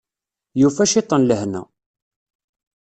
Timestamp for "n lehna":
1.15-1.61